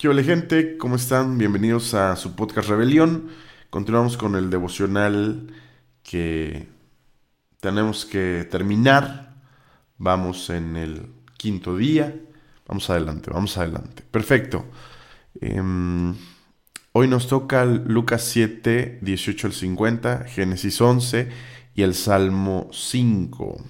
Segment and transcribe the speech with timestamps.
[0.00, 0.78] ¿Qué hola gente?
[0.78, 1.36] ¿Cómo están?
[1.36, 3.28] Bienvenidos a su podcast Rebelión.
[3.68, 5.52] Continuamos con el devocional
[6.02, 6.68] que
[7.60, 9.34] tenemos que terminar.
[9.98, 12.18] Vamos en el quinto día.
[12.66, 14.02] Vamos adelante, vamos adelante.
[14.10, 14.64] Perfecto.
[15.38, 16.14] Em,
[16.92, 21.28] hoy nos toca Lucas 7, 18 al 50, Génesis 11
[21.74, 23.62] y el Salmo 5.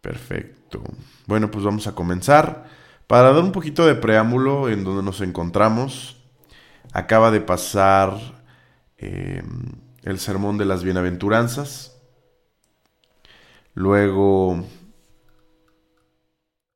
[0.00, 0.82] Perfecto.
[1.26, 2.79] Bueno, pues vamos a comenzar.
[3.10, 6.22] Para dar un poquito de preámbulo en donde nos encontramos,
[6.92, 8.16] acaba de pasar
[8.98, 9.72] em,
[10.04, 12.00] el sermón de las bienaventuranzas.
[13.74, 14.64] Luego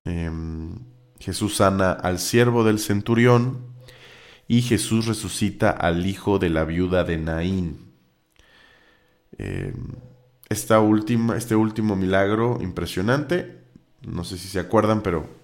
[0.04, 0.74] em,
[1.20, 3.68] Jesús sana al siervo del centurión
[4.48, 7.92] y Jesús resucita al hijo de la viuda de Naín.
[9.38, 9.86] Em,
[10.48, 13.62] esta última, este último milagro impresionante,
[14.02, 15.43] no sé si se acuerdan, pero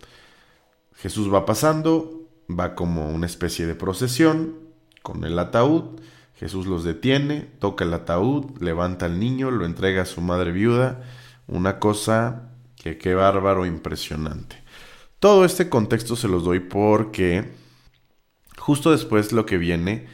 [1.01, 4.59] Jesús va pasando, va como una especie de procesión
[5.03, 5.98] con el ataúd,
[6.37, 11.03] Jesús los detiene, toca el ataúd, levanta al niño, lo entrega a su madre viuda,
[11.47, 14.56] una cosa que qué bárbaro, impresionante.
[15.19, 17.45] Todo este contexto se los doy porque
[18.59, 20.06] justo después lo que viene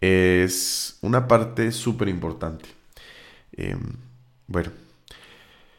[0.00, 2.68] es una parte súper importante.
[3.52, 3.80] Em,
[4.46, 4.70] bueno,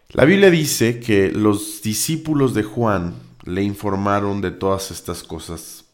[0.10, 5.86] la Biblia dice que los discípulos de Juan le informaron de todas estas cosas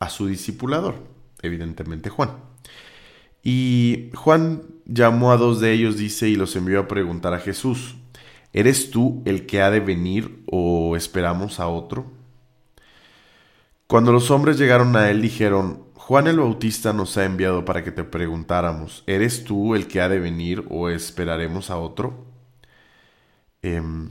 [0.00, 0.96] a su discipulador,
[1.42, 2.30] evidentemente Juan.
[3.42, 7.96] Y Juan llamó a dos de ellos, dice, y los envió a preguntar a Jesús,
[8.52, 12.12] ¿eres tú el que ha de venir o esperamos a otro?
[13.86, 17.92] Cuando los hombres llegaron a él dijeron, Juan el Bautista nos ha enviado para que
[17.92, 22.26] te preguntáramos, ¿eres tú el que ha de venir o esperaremos a otro?
[23.62, 24.10] Em,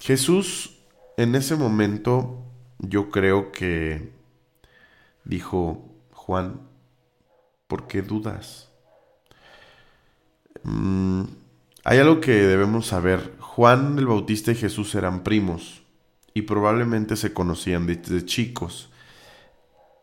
[0.00, 0.79] Jesús
[1.20, 2.42] en ese momento
[2.78, 4.10] yo creo que
[5.24, 6.62] dijo, Juan,
[7.66, 8.70] ¿por qué dudas?
[10.62, 11.24] Mm,
[11.84, 13.34] hay algo que debemos saber.
[13.38, 15.82] Juan el Bautista y Jesús eran primos
[16.32, 18.88] y probablemente se conocían desde chicos.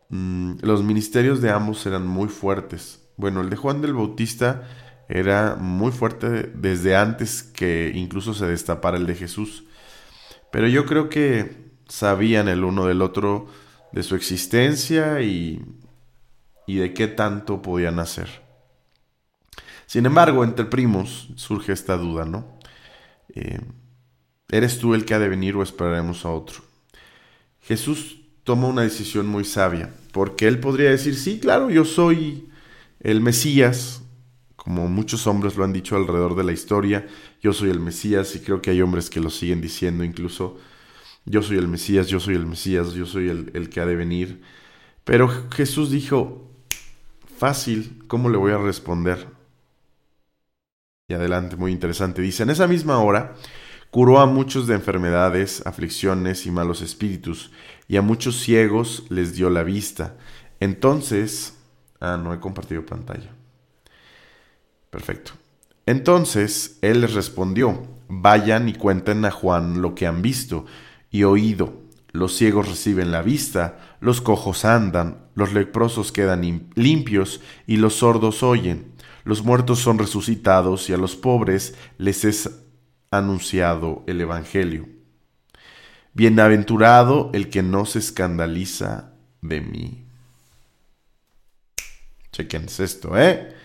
[0.09, 3.01] Mm, los ministerios de ambos eran muy fuertes.
[3.17, 4.67] Bueno, el de Juan del Bautista
[5.09, 9.66] era muy fuerte desde antes que incluso se destapara el de Jesús.
[10.51, 13.47] Pero yo creo que sabían el uno del otro
[13.91, 15.63] de su existencia y,
[16.65, 18.47] y de qué tanto podían hacer.
[19.85, 22.59] Sin embargo, entre primos surge esta duda, ¿no?
[23.33, 23.59] Eh,
[24.49, 26.61] ¿Eres tú el que ha de venir o esperaremos a otro?
[27.61, 32.49] Jesús toma una decisión muy sabia, porque él podría decir, sí, claro, yo soy
[32.99, 34.03] el Mesías,
[34.67, 37.07] como muchos hombres lo han dicho alrededor de la historia,
[37.41, 40.57] yo soy el Mesías y creo que hay hombres que lo siguen diciendo incluso,
[41.23, 44.41] yo soy el Mesías, yo soy el Mesías, yo soy el, que ha de venir.
[45.05, 46.51] Pero Jesús dijo,
[47.37, 49.27] fácil, ¿cómo le voy a responder?
[51.07, 52.21] Y adelante, muy interesante.
[52.21, 53.35] Dice, en esa misma hora
[53.89, 57.53] curó a muchos de enfermedades, aflicciones y malos espíritus,
[57.87, 60.17] y a muchos ciegos les dio la vista.
[60.59, 61.57] Entonces,
[62.01, 63.36] ah, no he compartido pantalla.
[64.97, 65.33] Perfecto.
[65.85, 70.65] Entonces él les respondió, vayan y cuenten a Juan lo que han visto
[71.11, 71.83] y oído.
[72.13, 78.41] Los ciegos reciben la vista, los cojos andan, los leprosos quedan limpios y los sordos
[78.41, 78.91] oyen.
[79.23, 82.49] Los muertos son resucitados y a los pobres les es
[83.11, 84.89] anunciado el Evangelio.
[86.15, 89.11] Bienaventurado el que no se escandaliza
[89.43, 90.05] de mí.
[92.31, 93.56] Chequense esto, ¿eh?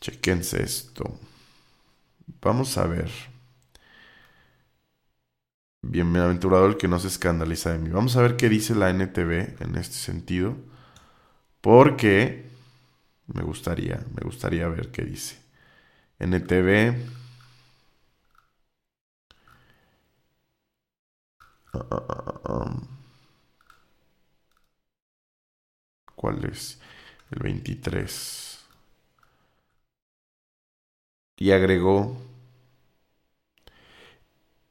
[0.00, 1.04] Chequense esto.
[2.40, 3.10] Vamos a ver.
[5.82, 7.90] Bienaventurado el que no se escandaliza de mí.
[7.90, 10.56] Vamos a ver qué dice la NTV en este sentido.
[11.60, 12.44] Porque
[13.26, 15.38] me gustaría, me gustaría ver qué dice.
[16.18, 16.96] NTV.
[26.14, 26.78] ¿Cuál es?
[27.30, 28.49] El 23
[31.40, 32.18] y agregó,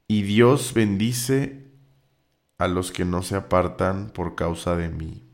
[0.06, 1.66] y Dios bendice
[2.58, 5.24] a los que no se apartan por causa de mí,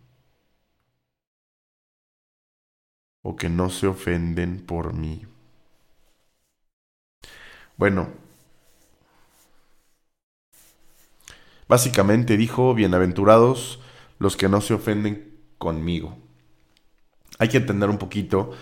[3.23, 5.27] o que no se ofenden por mí.
[7.77, 8.09] Bueno,
[11.69, 13.79] básicamente dijo, bienaventurados
[14.19, 16.17] los que no se ofenden conmigo.
[17.39, 18.53] Hay que entender un poquito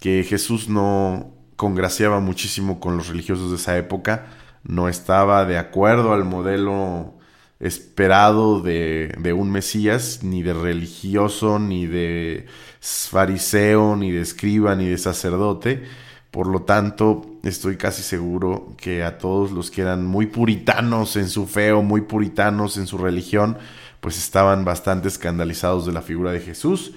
[0.00, 4.26] que Jesús no congraciaba muchísimo con los religiosos de esa época,
[4.62, 7.14] no estaba de acuerdo al modelo
[7.60, 12.46] esperado de, de, un Mesías, ni de religioso, ni de
[12.80, 15.84] fariseo, ni de escriba, ni de sacerdote.
[16.30, 21.28] Por lo tanto, estoy casi seguro que a todos los que eran muy puritanos en
[21.28, 23.56] su fe o muy puritanos en su religión,
[24.00, 26.92] pues estaban bastante escandalizados de la figura de Jesús.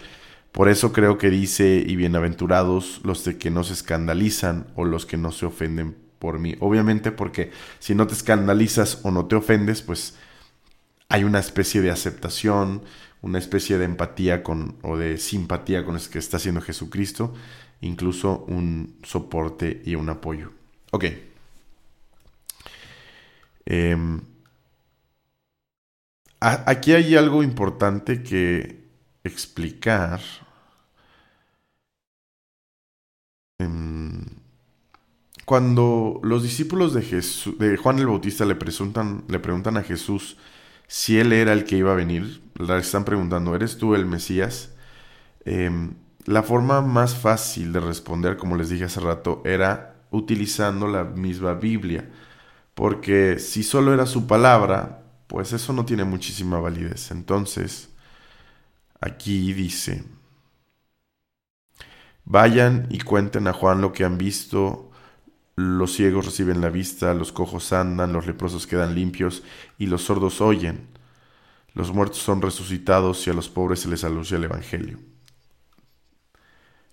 [0.57, 5.05] Por eso creo que dice, y bienaventurados los de que no se escandalizan o los
[5.05, 6.55] que no se ofenden por mí.
[6.59, 10.15] Obviamente porque si no te escandalizas o no te ofendes, pues
[11.09, 12.81] hay una especie de aceptación,
[13.21, 17.35] una especie de empatía con, o de simpatía con lo que está haciendo Jesucristo,
[17.81, 20.53] incluso un soporte y un apoyo.
[20.89, 21.05] Ok.
[23.67, 24.21] Em,
[26.39, 28.87] aquí hay algo importante que
[29.23, 30.19] explicar.
[35.47, 40.35] Cuando los discípulos de, Jesús, de Juan el Bautista le preguntan, le preguntan a Jesús
[40.87, 44.71] si él era el que iba a venir, le están preguntando, ¿eres tú el Mesías?
[45.45, 45.93] Em,
[46.25, 51.53] la forma más fácil de responder, como les dije hace rato, era utilizando la misma
[51.53, 52.09] Biblia,
[52.73, 57.11] porque si solo era su palabra, pues eso no tiene muchísima validez.
[57.11, 57.89] Entonces,
[58.99, 60.03] aquí dice,
[62.27, 64.87] vayan y cuenten a Juan lo que han visto
[65.57, 69.41] los ciegos reciben la vista, los cojos andan, los leprosos quedan limpios
[69.79, 70.87] y los sordos oyen.
[71.73, 74.99] Los muertos son resucitados y a los pobres se les anuncia el Evangelio.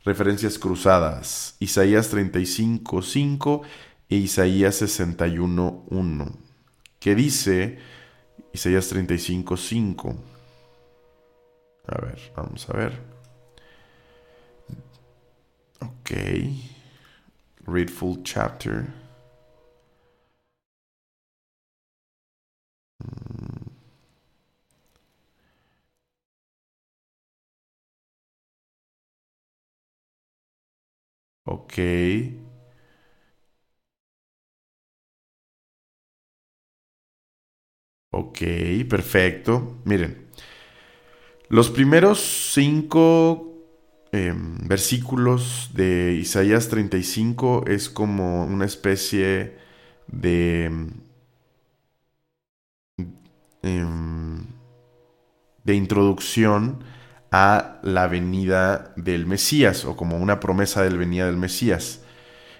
[0.03, 1.57] Referencias cruzadas.
[1.61, 3.63] Isaías 35, 5
[4.09, 6.39] e Isaías 61, 1.
[6.99, 7.79] ¿Qué dice
[8.55, 10.25] Isaías 35, 5?
[11.87, 13.14] A ver, vamos a ver.
[15.85, 16.75] Ok
[17.67, 18.93] read full chapter.
[23.03, 23.71] Mm.
[31.47, 31.79] Ok.
[38.11, 38.43] Ok,
[38.89, 39.81] perfecto.
[39.85, 40.29] Miren,
[41.49, 43.54] los primeros cinco
[44.15, 49.57] Em, versículos de Isaías 35 es como una especie
[50.07, 50.67] de,
[53.63, 54.47] em,
[55.65, 56.85] de introducción
[57.33, 62.05] a la venida del Mesías o como una promesa de la venida del Mesías.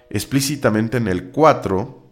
[0.09, 2.04] Explícitamente en el 4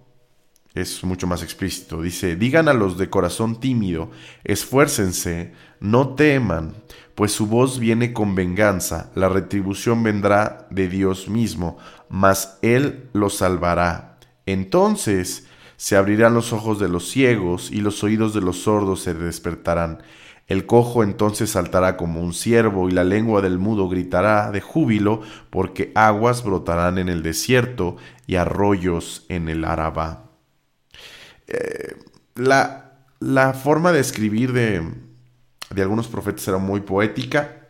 [0.76, 2.02] es mucho más explícito.
[2.02, 4.12] Dice, digan a los de corazón tímido,
[4.44, 6.74] esfuércense, no teman,
[7.16, 11.78] pues su voz viene con venganza, la retribución vendrá de Dios mismo,
[12.10, 14.18] mas Él los salvará.
[14.46, 15.48] Entonces
[15.78, 20.02] se abrirán los ojos de los ciegos y los oídos de los sordos se despertarán.
[20.48, 25.22] El cojo entonces saltará como un ciervo y la lengua del mudo gritará de júbilo,
[25.50, 27.96] porque aguas brotarán en el desierto
[28.28, 30.23] y arroyos en el Arabá.
[32.36, 34.82] La, la forma de escribir de,
[35.74, 37.68] de algunos profetas era muy poética.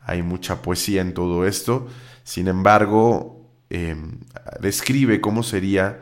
[0.00, 1.88] Hay mucha poesía en todo esto.
[2.22, 4.20] Sin embargo, em,
[4.60, 6.00] describe cómo sería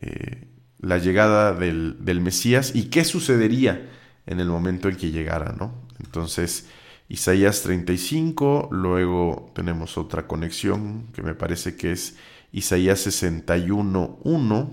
[0.00, 0.48] eh,
[0.78, 3.90] la llegada del, Mesías y qué sucedería
[4.26, 5.74] en el momento en que llegara, ¿no?
[6.02, 6.68] Entonces,
[7.08, 12.16] Isaías 35, luego tenemos otra conexión que me parece que es
[12.52, 14.70] Isaías 61, 1.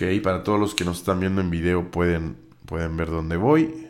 [0.00, 3.88] Ok, para todos los que nos están viendo en video pueden Pueden ver dónde voy.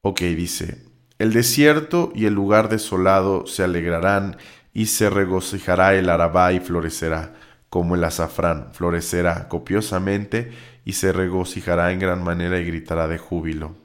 [0.00, 0.84] Ok, dice,
[1.20, 4.36] el desierto y el lugar desolado se alegrarán
[4.72, 7.34] y se regocijará el arabá y florecerá,
[7.68, 10.50] como el azafrán, florecerá copiosamente
[10.84, 13.76] y se regocijará en gran manera y gritará de júbilo.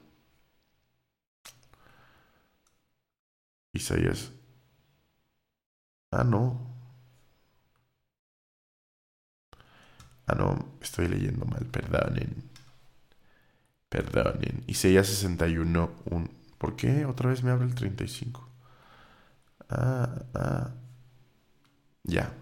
[3.73, 4.33] Isaías.
[6.11, 6.76] Ah, no.
[10.27, 12.43] Ah, no, estoy leyendo mal, perdonen.
[13.89, 14.63] Perdonen.
[14.67, 16.29] Isaías 61, un...
[16.57, 18.47] ¿Por qué otra vez me abre el 35?
[19.69, 20.71] Ah, ah.
[22.03, 22.33] Ya.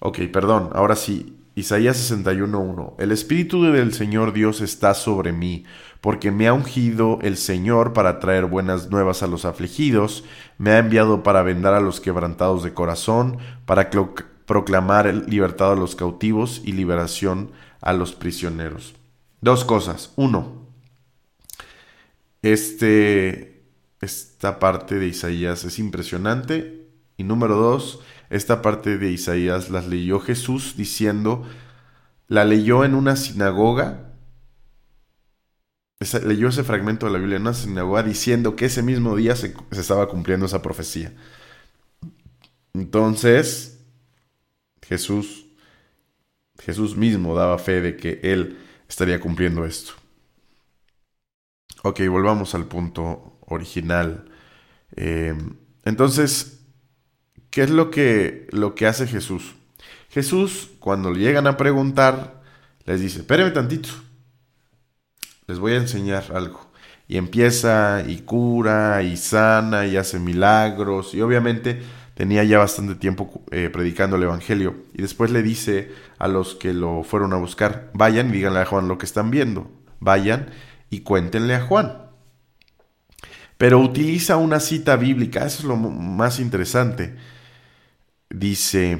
[0.00, 0.70] Ok, perdón.
[0.72, 1.38] Ahora sí.
[1.54, 2.94] Isaías 61.1.
[2.98, 5.64] El Espíritu del Señor Dios está sobre mí,
[6.00, 10.24] porque me ha ungido el Señor para traer buenas nuevas a los afligidos,
[10.56, 13.36] me ha enviado para vendar a los quebrantados de corazón,
[13.66, 13.90] para
[14.46, 18.94] proclamar libertad a los cautivos y liberación a los prisioneros.
[19.40, 20.12] Dos cosas.
[20.16, 20.66] Uno,
[22.42, 23.62] este,
[24.00, 26.86] esta parte de Isaías es impresionante.
[27.16, 31.44] Y número dos, esta parte de Isaías las leyó Jesús diciendo
[32.28, 34.14] la leyó en una sinagoga,
[36.24, 39.54] leyó ese fragmento de la Biblia en una sinagoga diciendo que ese mismo día se,
[39.70, 41.12] se estaba cumpliendo esa profecía.
[42.72, 43.71] Entonces,
[44.86, 45.46] Jesús,
[46.58, 48.58] Jesús mismo daba fe de que él
[48.88, 49.92] estaría cumpliendo esto.
[51.82, 54.26] Ok, volvamos al punto original.
[54.96, 55.34] Eh,
[55.84, 56.60] entonces,
[57.50, 59.54] ¿qué es lo que, lo que hace Jesús?
[60.10, 62.42] Jesús, cuando le llegan a preguntar,
[62.84, 63.88] les dice, espérenme tantito,
[65.46, 66.70] les voy a enseñar algo.
[67.08, 71.82] Y empieza y cura y sana y hace milagros y obviamente
[72.14, 74.76] tenía ya bastante tiempo eh, predicando el Evangelio.
[74.94, 78.66] Y después le dice a los que lo fueron a buscar, vayan y díganle a
[78.66, 79.70] Juan lo que están viendo.
[80.00, 80.50] Vayan
[80.90, 82.02] y cuéntenle a Juan.
[83.56, 87.16] Pero utiliza una cita bíblica, eso es lo más interesante.
[88.28, 88.98] Dice,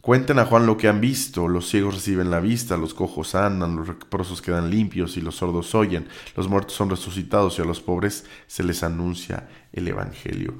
[0.00, 3.76] cuenten a Juan lo que han visto, los ciegos reciben la vista, los cojos andan,
[3.76, 7.80] los leprosos quedan limpios y los sordos oyen, los muertos son resucitados y a los
[7.80, 10.54] pobres se les anuncia el Evangelio.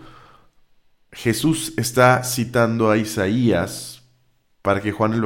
[1.14, 4.02] Jesús está citando a Isaías
[4.62, 5.23] para que Juan el,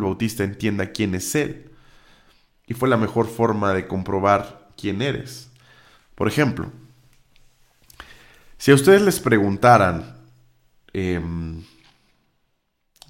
[0.00, 1.70] Bautista entienda quién es Él
[2.66, 5.50] y fue la mejor forma de comprobar quién eres.
[6.14, 6.72] Por ejemplo,
[8.56, 10.16] si a ustedes les preguntaran
[10.94, 11.62] em,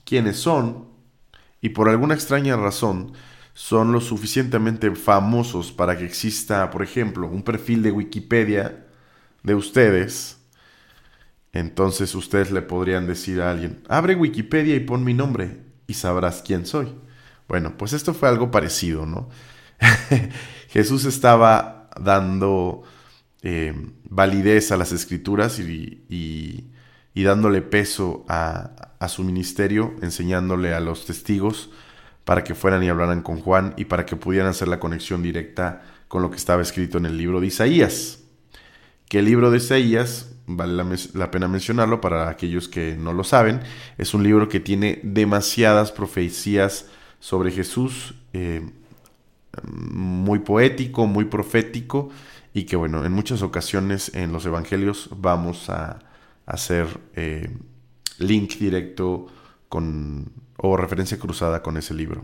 [0.04, 0.88] quiénes son
[1.60, 3.12] y por alguna extraña razón
[3.54, 8.86] son lo suficientemente famosos para que exista, por ejemplo, un perfil de Wikipedia
[9.44, 10.41] de ustedes,
[11.52, 16.42] entonces ustedes le podrían decir a alguien, abre Wikipedia y pon mi nombre y sabrás
[16.44, 16.94] quién soy.
[17.46, 19.28] Bueno, pues esto fue algo parecido, ¿no?
[20.68, 22.82] Jesús estaba dando
[23.42, 23.74] eh,
[24.08, 26.70] validez a las escrituras y,
[27.14, 31.70] dándole peso a, a, su ministerio, enseñándole a los testigos
[32.24, 35.82] para que fueran y hablaran con Juan y para que pudieran hacer la conexión directa
[36.08, 38.20] con lo que estaba escrito en el libro de Isaías.
[39.08, 40.82] Que el libro de Isaías, vale
[41.14, 43.60] la, pena mencionarlo para aquellos que no lo saben,
[43.98, 46.86] es un libro que tiene demasiadas profecías
[47.20, 48.68] sobre Jesús, eh,
[49.64, 52.10] muy poético, muy profético,
[52.54, 56.00] y que bueno, en muchas ocasiones en los evangelios vamos a
[56.46, 57.50] hacer eh,
[58.18, 59.26] link directo
[59.68, 62.22] con, o referencia cruzada con ese libro.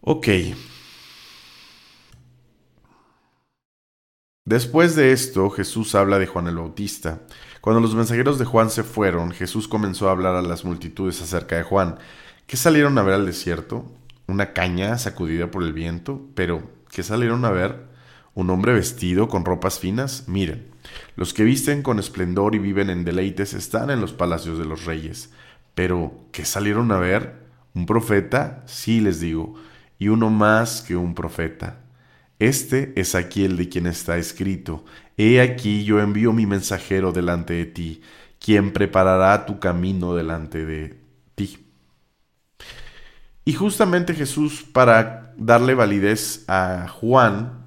[0.00, 0.28] Ok.
[4.48, 7.20] Después de esto, Jesús habla de Juan el Bautista.
[7.60, 11.56] Cuando los mensajeros de Juan se fueron, Jesús comenzó a hablar a las multitudes acerca
[11.56, 11.98] de Juan,
[12.46, 13.84] ¿Qué salieron a ver al desierto?
[14.26, 17.88] Una caña sacudida por el viento, pero ¿qué salieron a ver?
[18.32, 20.24] Un hombre vestido con ropas finas.
[20.28, 20.66] Miren,
[21.14, 24.86] los que visten con esplendor y viven en deleites están en los palacios de los
[24.86, 25.30] reyes.
[25.74, 27.34] Pero ¿qué salieron a ver?
[27.74, 28.62] ¿Un profeta?
[28.64, 29.56] Sí, les digo,
[29.98, 31.80] y uno más que un profeta.
[32.38, 34.84] Este es aquí el de quien está escrito.
[35.16, 38.02] He aquí yo envío mi mensajero delante de ti,
[38.38, 41.00] quien preparará tu camino delante de
[41.34, 41.66] ti.
[43.44, 47.64] Y justamente Jesús, para darle validez a Juan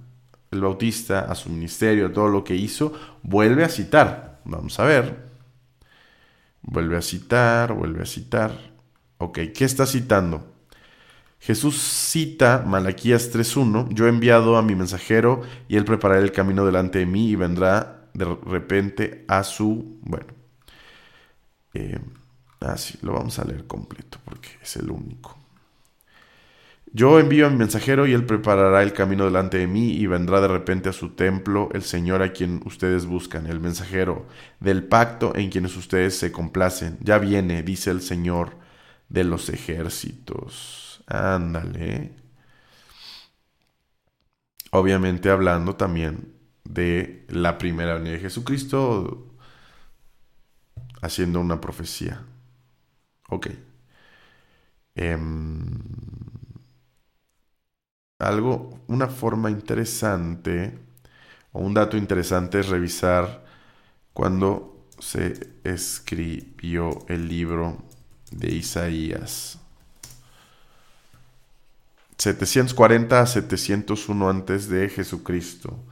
[0.51, 4.41] el Bautista, a su ministerio, a todo lo que hizo, vuelve a citar.
[4.43, 5.31] Vamos a ver.
[6.61, 8.51] Vuelve a citar, vuelve a citar.
[9.17, 10.50] Ok, ¿qué está citando?
[11.41, 16.67] Jesús cita Malaquías 3.1, yo he enviado a mi mensajero y él preparará el camino
[16.67, 19.98] delante de mí y vendrá de repente a su...
[20.01, 20.27] Bueno,
[21.74, 22.00] eh,
[22.60, 25.36] así lo vamos a leer completo porque es el único.
[26.93, 30.41] Yo envío a mi mensajero y él preparará el camino delante de mí y vendrá
[30.41, 34.27] de repente a su templo el Señor a quien ustedes buscan, el mensajero
[34.60, 37.00] del pacto en quienes ustedes se complacen.
[37.00, 38.57] Ya viene, dice el Señor
[39.10, 40.90] de los ejércitos.
[41.12, 42.15] Ándale.
[44.72, 49.27] Obviamente hablando también de la primera venida de Jesucristo,
[51.01, 52.24] haciendo una profecía.
[53.30, 53.48] Ok.
[54.96, 55.22] Em,
[58.20, 60.77] algo, una forma interesante
[61.53, 63.46] o un dato interesante es revisar
[64.13, 67.84] cuando se escribió el libro
[68.32, 69.61] de Isaías.
[72.21, 75.83] 740 a 701 antes de Jesucristo.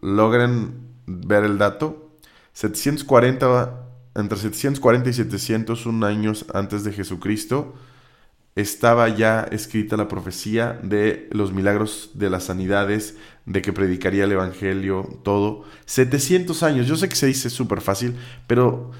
[0.00, 2.16] ¿Logran ver el dato?
[2.54, 7.74] 740 entre 740 y 701 años antes de Jesucristo
[8.54, 14.32] estaba ya escrita la profecía de los milagros de las sanidades, de que predicaría el
[14.32, 15.64] Evangelio, todo.
[15.84, 18.16] 700 años, yo sé que se dice súper fácil,
[18.46, 18.90] pero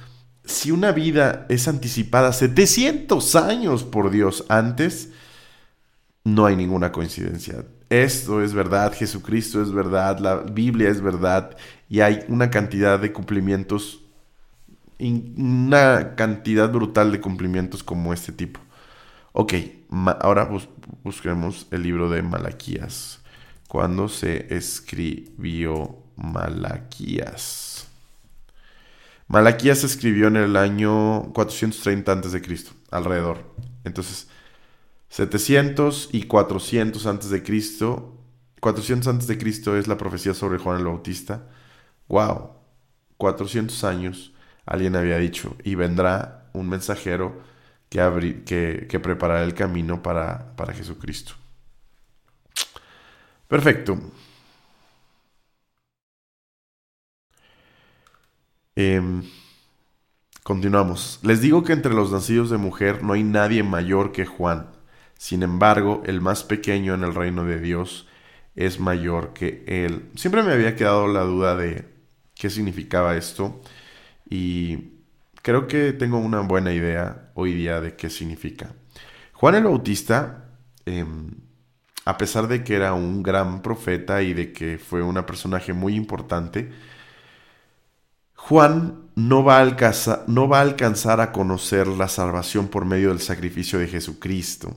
[0.44, 5.10] si una vida es anticipada 700 años por Dios antes,
[6.24, 7.64] no hay ninguna coincidencia.
[7.90, 11.56] Esto es verdad, Jesucristo es verdad, la Biblia es verdad
[11.88, 14.02] y hay una cantidad de cumplimientos,
[14.98, 18.60] una cantidad brutal de cumplimientos como este tipo.
[19.32, 19.54] Ok,
[20.20, 20.48] ahora
[21.02, 23.20] busquemos el libro de Malaquías.
[23.68, 27.73] ¿Cuándo se escribió Malaquías?
[29.28, 32.42] Malaquías se escribió en el año 430 a.C.,
[32.90, 33.54] alrededor.
[33.84, 34.28] Entonces,
[35.08, 37.42] 700 y 400 a.C.
[38.60, 39.78] 400 a.C.
[39.78, 41.48] es la profecía sobre Juan el Bautista.
[42.08, 42.50] ¡Wow!
[43.16, 44.34] 400 años
[44.66, 47.42] alguien había dicho, y vendrá un mensajero
[47.88, 51.34] que, que, preparará el camino para, para Jesucristo.
[53.48, 53.98] Perfecto.
[58.76, 59.22] Em,
[60.42, 61.20] continuamos.
[61.22, 64.70] Les digo que entre los nacidos de mujer no hay nadie mayor que Juan.
[65.16, 68.08] Sin embargo, el más pequeño en el reino de Dios
[68.56, 70.10] es mayor que él.
[70.16, 71.88] Siempre me había quedado la duda de
[72.34, 73.62] qué significaba esto
[74.28, 74.94] y
[75.42, 78.74] creo que tengo una buena idea hoy día de qué significa.
[79.34, 80.50] Juan el Bautista,
[80.86, 81.30] em,
[82.04, 85.94] a pesar de que era un gran profeta y de que fue un personaje muy
[85.94, 86.70] importante,
[88.46, 94.76] Juan no va, a alcanzar, a conocer la salvación por medio del sacrificio de Jesucristo.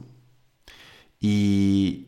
[1.19, 2.07] Y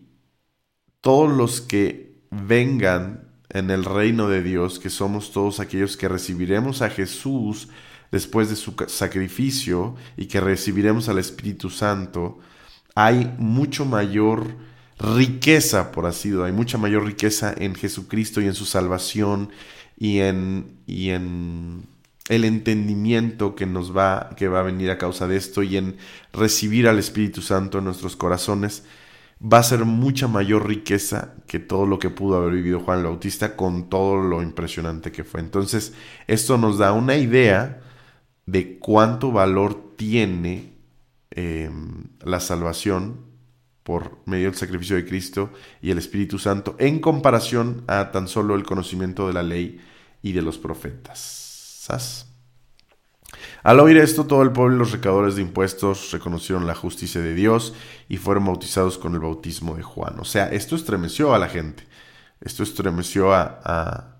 [1.01, 6.81] todos los que vengan en el reino de Dios, que somos todos aquellos que recibiremos
[6.81, 7.67] a Jesús
[8.09, 12.39] después de su sacrificio y que recibiremos al Espíritu Santo,
[12.95, 14.55] hay mucho mayor
[14.97, 19.49] riqueza, por así decirlo, hay mucha mayor riqueza en Jesucristo y en su salvación
[19.99, 21.85] y en, y en
[22.29, 25.97] el entendimiento que nos va, que va a venir a causa de esto y en
[26.31, 28.85] recibir al Espíritu Santo en nuestros corazones,
[29.41, 33.05] va a ser mucha mayor riqueza que todo lo que pudo haber vivido Juan el
[33.05, 35.41] Bautista con todo lo impresionante que fue.
[35.41, 35.93] Entonces,
[36.27, 37.81] esto nos da una idea
[38.45, 40.73] de cuánto valor tiene
[41.31, 43.17] em, la salvación
[43.83, 48.55] por medio del sacrificio de Cristo y el Espíritu Santo en comparación a tan solo
[48.55, 49.79] el conocimiento de la ley
[50.21, 51.39] y de los profetas.
[53.63, 57.33] Al oír esto, todo el pueblo y los recaudadores de impuestos reconocieron la justicia de
[57.33, 57.73] Dios
[58.07, 60.19] y fueron bautizados con el bautismo de Juan.
[60.19, 61.87] O sea, esto estremeció a la gente.
[62.41, 64.15] Esto estremeció a,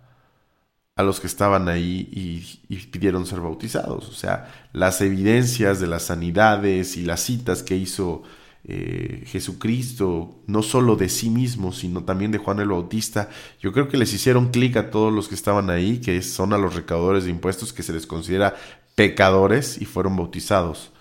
[0.96, 4.10] a, los que estaban ahí y, y, pidieron ser bautizados.
[4.10, 8.24] O sea, las evidencias de las sanidades y las citas que hizo
[8.72, 13.88] eh, Jesucristo, no solo de sí mismo, sino también de Juan el Bautista, yo creo
[13.88, 17.24] que les hicieron clic a todos los que estaban ahí, que son a los recaudadores
[17.24, 18.56] de impuestos, que se les considera
[18.94, 20.92] pecadores y fueron bautizados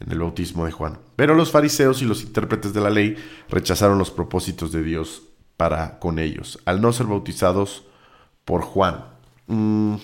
[0.00, 0.98] en el bautismo de Juan.
[1.14, 3.14] Pero los fariseos y los intérpretes de la ley
[3.48, 5.22] rechazaron los propósitos de Dios
[5.56, 7.84] para con ellos, al no ser bautizados
[8.44, 9.04] por Juan.
[9.46, 9.94] Mm,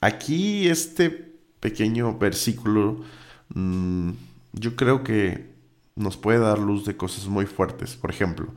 [0.00, 1.10] aquí este
[1.58, 3.02] pequeño versículo,
[3.54, 4.10] mm,
[4.52, 5.51] yo creo que
[5.94, 7.96] nos puede dar luz de cosas muy fuertes.
[7.96, 8.48] Por ejemplo,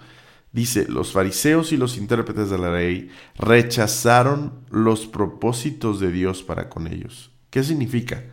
[0.51, 6.69] dice, los fariseos y los intérpretes de la ley rechazaron los propósitos de Dios para
[6.69, 7.31] con ellos.
[7.49, 8.23] ¿Qué significa?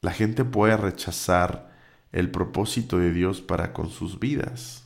[0.00, 1.70] La gente puede rechazar
[2.12, 4.84] el propósito de Dios para con sus vidas.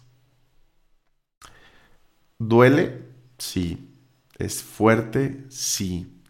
[2.38, 3.02] ¿Duele?
[3.38, 3.90] Sí.
[4.38, 5.44] ¿Es fuerte?
[5.48, 6.20] Sí.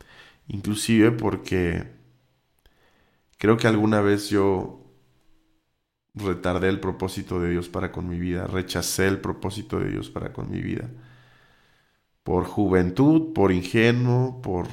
[0.48, 1.92] Inclusive porque
[3.38, 4.83] creo que alguna vez yo
[6.14, 10.32] retardé el propósito de Dios para con mi vida, rechacé el propósito de Dios para
[10.32, 10.88] con mi vida.
[12.24, 14.66] Por juventud, por ingenuo, por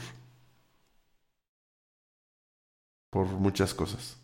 [3.10, 4.18] por muchas cosas.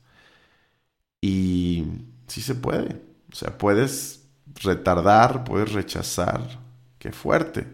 [1.21, 1.85] Y
[2.27, 3.01] sí se puede.
[3.31, 4.25] O sea, puedes
[4.63, 6.41] retardar, puedes rechazar.
[6.99, 7.67] Qué fuerte.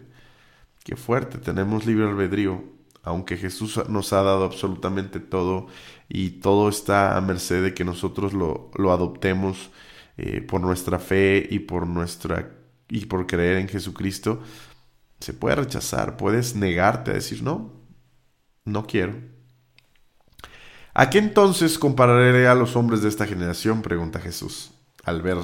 [0.84, 1.38] Qué fuerte.
[1.38, 5.66] Tenemos libre albedrío aunque Jesús nos ha dado absolutamente todo
[6.08, 9.70] y todo está a merced de que nosotros lo, adoptemos
[10.16, 12.50] eh, por nuestra fe y por nuestra
[12.88, 14.42] y por creer en Jesucristo,
[15.18, 17.72] se puede rechazar, puedes negarte a decir no,
[18.64, 19.14] no quiero.
[20.92, 23.82] ¿A qué entonces compararé a los hombres de esta generación?
[23.82, 25.38] pregunta Jesús, al ver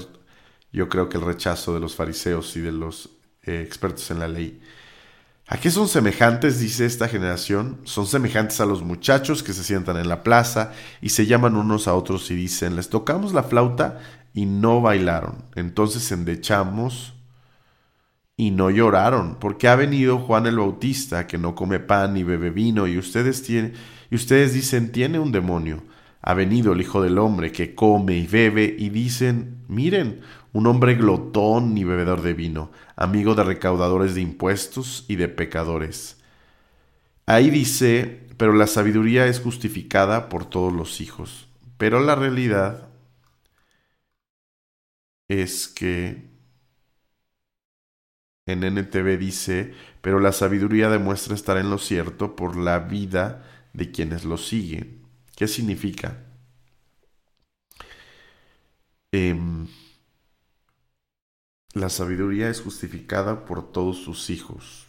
[0.73, 3.11] yo creo que el rechazo de los fariseos y de los
[3.43, 4.61] eh, expertos en la ley.
[5.53, 6.61] ¿A qué son semejantes?
[6.61, 7.81] dice esta generación.
[7.83, 10.71] Son semejantes a los muchachos que se sientan en la plaza
[11.03, 13.99] y se llaman unos a otros y dicen, les tocamos la flauta
[14.33, 15.45] y no bailaron.
[15.57, 17.15] Entonces endechamos
[18.37, 22.51] y no lloraron, porque ha venido Juan el Bautista, que no come pan ni bebe
[22.51, 23.75] vino, y ustedes, y
[24.15, 25.83] ustedes dicen, tiene un demonio.
[26.23, 30.21] Ha venido el Hijo del Hombre, que come y bebe, y dicen, miren,
[30.53, 36.19] un hombre glotón y bebedor de vino, amigo de recaudadores de impuestos y de pecadores.
[37.27, 41.49] Ahí dice, pero la sabiduría es justificada por todos los hijos.
[41.79, 42.89] Pero la realidad
[45.29, 46.29] es que
[48.47, 53.91] en NTV dice, pero la sabiduría demuestra estar en lo cierto por la vida de
[53.93, 55.07] quienes lo siguen.
[55.37, 56.19] ¿Qué significa?
[59.13, 59.67] Em,
[61.75, 64.87] la sabiduría es justificada por todos sus hijos.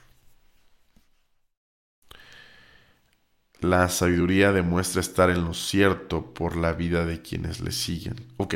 [3.60, 8.15] La sabiduría demuestra estar en lo cierto por la vida de quienes le siguen.
[8.38, 8.56] Ok.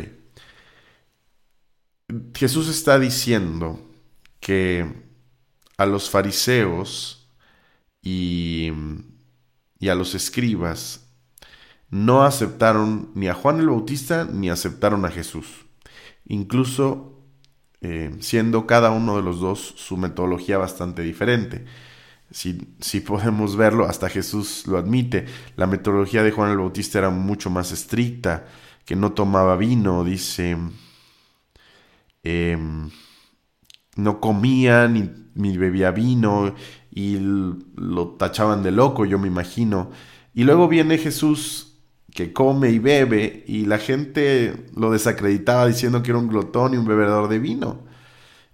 [2.34, 3.80] Jesús está diciendo
[4.40, 4.92] que
[5.78, 7.30] a los fariseos
[8.02, 8.72] y,
[9.80, 11.08] y a los escribas
[11.92, 15.66] no aceptaron ni a Juan el Bautista ni aceptaron a Jesús.
[16.26, 17.15] Incluso
[17.88, 21.66] eh, siendo cada uno de los dos su metodología bastante diferente.
[22.32, 27.12] Si, si, podemos verlo, hasta Jesús lo admite, la metodología de Juan el Bautista era
[27.12, 28.48] mucho más estricta,
[28.86, 30.58] que no tomaba vino, dice,
[32.24, 32.90] em,
[33.96, 36.56] no comía ni, bebía vino
[36.90, 39.92] y lo tachaban de loco, yo me imagino.
[40.34, 41.65] Y luego viene Jesús
[42.16, 46.78] que come y bebe y la gente lo desacreditaba diciendo que era un glotón y
[46.78, 47.82] un bebedor de vino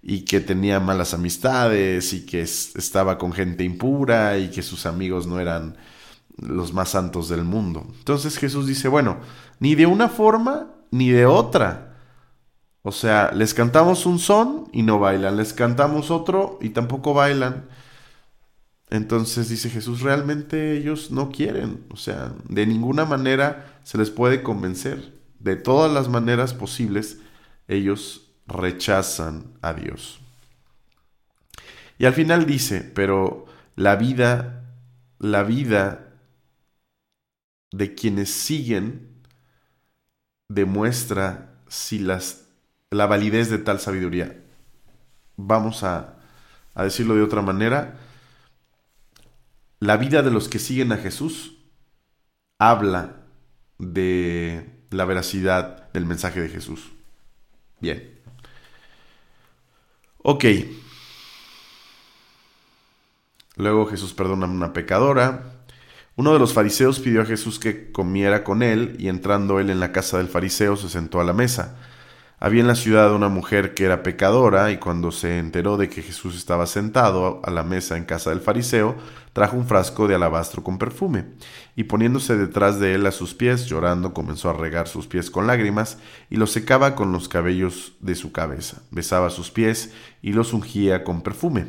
[0.02, 5.26] y que tenía malas amistades y que estaba con gente impura y que sus amigos
[5.26, 5.76] no eran
[6.36, 7.86] los más santos del mundo.
[7.98, 9.20] Entonces Jesús dice, bueno,
[9.60, 11.92] ni de una forma ni de otra
[12.82, 17.68] o sea, les cantamos un son y no bailan, les cantamos otro y tampoco bailan.
[18.92, 24.42] Entonces dice Jesús, realmente ellos no quieren, o sea, de ninguna manera se les puede
[24.42, 25.14] convencer.
[25.38, 27.18] De todas las maneras posibles,
[27.68, 30.20] ellos rechazan a Dios.
[31.96, 34.62] Y al final dice, pero la vida,
[35.18, 36.12] la vida
[37.70, 39.08] de quienes siguen
[40.48, 42.42] demuestra si las
[42.90, 44.36] la validez de tal sabiduría.
[45.38, 46.18] Vamos a,
[46.76, 47.98] decirlo de otra manera.
[49.82, 51.56] La vida de los que siguen a Jesús
[52.60, 53.16] habla
[53.78, 56.92] de la veracidad del mensaje de Jesús.
[57.80, 58.16] Bien.
[60.18, 60.44] Ok.
[63.56, 65.64] Luego Jesús perdona a una pecadora.
[66.14, 69.80] Uno de los fariseos pidió a Jesús que comiera con él y entrando él en
[69.80, 71.76] la casa del fariseo se sentó a la mesa.
[72.44, 76.02] Había en la ciudad una mujer que era pecadora y cuando se enteró de que
[76.02, 78.96] Jesús estaba sentado a la mesa en casa del fariseo,
[79.32, 81.24] trajo un frasco de alabastro con perfume
[81.76, 85.46] y poniéndose detrás de él a sus pies, llorando, comenzó a regar sus pies con
[85.46, 85.98] lágrimas
[86.30, 88.82] y los secaba con los cabellos de su cabeza.
[88.90, 91.66] Besaba sus pies y los ungía con perfume.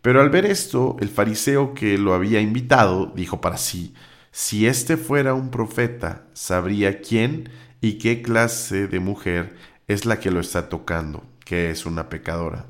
[0.00, 3.94] Pero al ver esto, el fariseo que lo había invitado dijo para sí,
[4.30, 7.50] si este fuera un profeta, sabría quién
[7.80, 12.66] y qué clase de mujer es la que lo está tocando, que es una pecadora.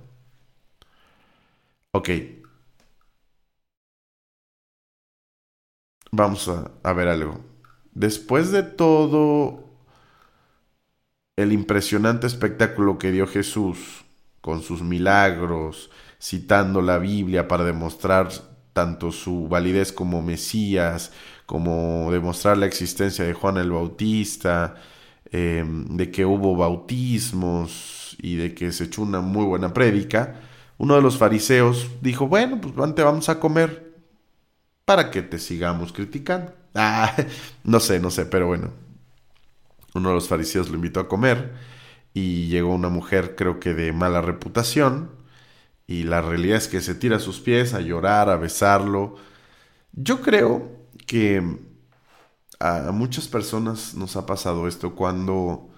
[1.92, 2.10] Ok.
[6.10, 7.40] Vamos a, ver algo.
[7.92, 9.64] Después de todo
[11.36, 14.04] el impresionante espectáculo que dio Jesús
[14.40, 18.28] con sus milagros, citando la Biblia para demostrar
[18.72, 21.12] tanto su validez como Mesías,
[21.46, 24.76] como demostrar la existencia de Juan el Bautista,
[25.36, 30.40] Em, de que hubo bautismos y de que se echó una muy buena prédica,
[30.78, 33.96] uno de los fariseos dijo, bueno, pues antes vamos a comer
[34.84, 36.54] para que te sigamos criticando.
[36.76, 37.14] Ah,
[37.64, 38.72] no sé, no sé, pero bueno.
[39.94, 41.54] Uno de los fariseos lo invitó a comer
[42.12, 45.10] y llegó una mujer creo que de mala reputación
[45.86, 49.16] y la realidad es que se tira a sus pies a llorar, a besarlo.
[49.92, 50.70] Yo creo
[51.06, 51.42] que
[52.60, 54.94] a muchas personas nos ha pasado esto.
[54.94, 55.70] Cuando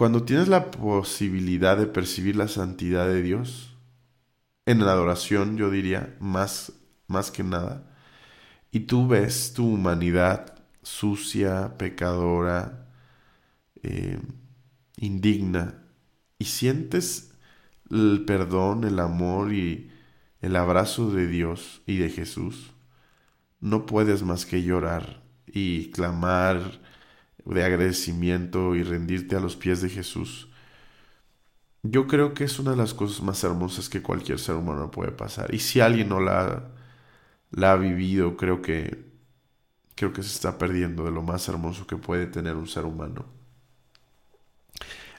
[0.00, 3.76] cuando tienes la posibilidad de percibir la santidad de Dios
[4.66, 6.72] en la adoración, yo diría, más
[7.06, 7.84] más que nada,
[8.70, 12.88] y tú ves tu humanidad sucia, pecadora,
[13.82, 14.18] eh,
[14.96, 15.84] indigna,
[16.38, 17.32] y sientes
[17.90, 19.90] el perdón, el amor y
[20.40, 22.72] el abrazo de Dios y de Jesús,
[23.60, 25.19] no puedes más que llorar
[25.52, 26.80] y clamar
[27.44, 30.48] de agradecimiento y rendirte a los pies de Jesús.
[31.82, 35.12] yo creo que es una de las cosas más hermosas que cualquier ser humano puede
[35.12, 35.54] pasar.
[35.54, 36.70] Y si alguien no la,
[37.62, 39.04] ha vivido, creo que,
[39.96, 43.26] creo que se está perdiendo de lo más hermoso que puede tener un ser humano.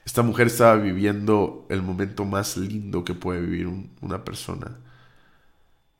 [0.04, 3.68] Esta mujer estaba viviendo el momento más lindo que puede vivir
[4.00, 4.78] una persona.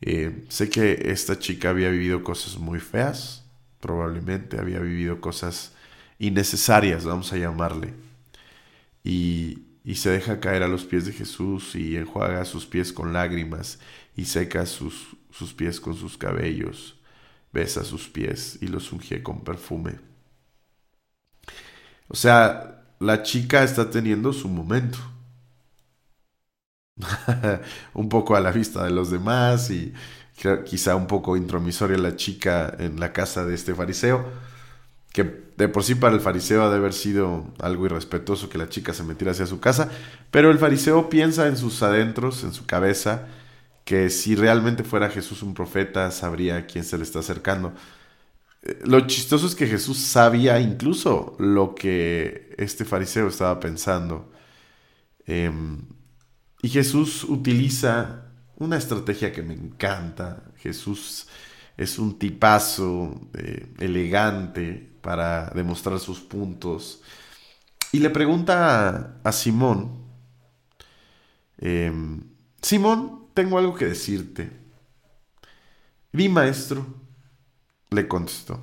[0.01, 3.42] Eh, sé que esta chica había vivido cosas muy feas,
[3.83, 5.73] probablemente había vivido cosas
[6.19, 7.95] innecesarias, vamos a llamarle.
[9.05, 13.13] Y, y se deja caer a los pies de Jesús y enjuaga sus pies con
[13.13, 13.81] lágrimas
[14.17, 16.97] y seca sus, sus pies con sus cabellos,
[17.53, 19.99] besa sus pies y los unge con perfume.
[22.09, 24.99] O sea, la chica está teniendo su momento.
[27.95, 29.93] un poco a la vista de los demás y
[30.65, 34.27] quizá un poco intromisoria la chica en la casa de este fariseo
[35.13, 35.25] que
[35.57, 38.95] de por sí para el fariseo ha de haber sido algo irrespetuoso que la chica
[38.95, 39.91] se metiera hacia su casa,
[40.31, 43.29] pero el fariseo piensa en sus adentros, en su cabeza,
[43.85, 47.75] que si realmente fuera Jesús un profeta, sabría a quién se le está acercando.
[48.63, 54.31] Eh, lo chistoso es que Jesús sabía incluso lo que este fariseo estaba pensando.
[55.27, 55.83] Em,
[56.63, 60.45] y Jesús utiliza una estrategia que me encanta.
[60.59, 61.29] Jesús
[61.77, 67.03] es un tipazo eh, elegante, para demostrar sus puntos.
[67.91, 70.07] Y le pregunta a, Simón,
[71.59, 72.23] em,
[72.63, 74.51] Simón, tengo algo que decirte.
[76.13, 76.87] Mi maestro,
[77.91, 78.61] le contestó.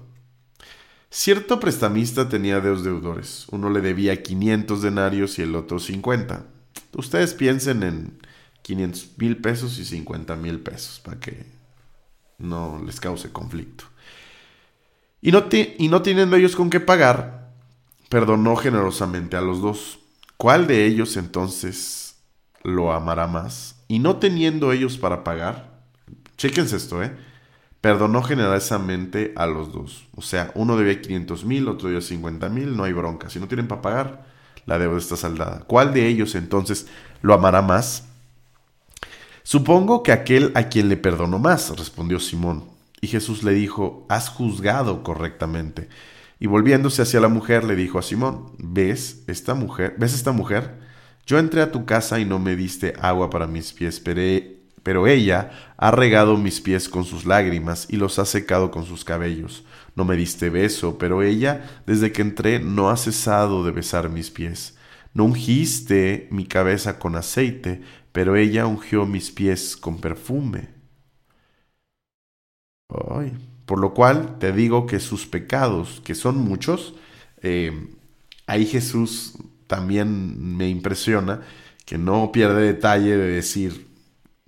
[1.12, 3.45] Cierto prestamista tenía dos deudores.
[3.52, 6.45] Uno le debía 500 denarios y el otro 50.
[6.93, 8.19] Ustedes piensen en
[8.69, 11.43] 500 mil pesos y 50 mil pesos para que
[12.38, 13.86] no les cause conflicto.
[15.21, 17.49] Y no, y no teniendo ellos con qué pagar,
[18.10, 19.97] perdonó generosamente a los dos.
[20.38, 22.17] ¿Cuál de ellos entonces
[22.62, 23.75] lo amará más?
[23.88, 25.82] Y no teniendo ellos para pagar,
[26.38, 27.12] chéquense esto, ¿eh?
[27.82, 30.05] Perdonó generosamente a los dos.
[30.15, 33.32] O sea, uno debía 500 mil, otro debía 50 mil, no hay bronca.
[33.32, 34.27] Si no tienen para pagar,
[34.67, 35.63] la deuda está saldada.
[35.65, 36.86] ¿Cuál de ellos entonces
[37.23, 38.09] lo amará más?
[39.52, 42.66] Supongo que aquel a quien le perdonó más, respondió Simón.
[43.02, 45.90] Y Jesús le dijo, has juzgado correctamente.
[46.40, 49.96] Y volviéndose hacia la mujer, le dijo a Simón, ¿ves esta mujer?
[49.98, 50.76] ¿Ves esta mujer?
[51.26, 54.00] Yo entré a tu casa y no me diste agua para mis pies,
[54.84, 59.04] pero ella ha regado mis pies con sus lágrimas y los ha secado con sus
[59.04, 59.64] cabellos.
[59.96, 64.30] No me diste beso, pero ella, desde que entré, no ha cesado de besar mis
[64.30, 64.76] pies.
[65.13, 70.69] No ungiste mi cabeza con aceite, pero ella ungió mis pies con perfume.
[73.65, 76.95] Por lo cual te digo que sus pecados, que son muchos,
[77.43, 77.88] eh,
[78.48, 79.34] ahí Jesús
[79.67, 81.41] también me impresiona
[81.86, 83.88] que no pierde detalle de decir,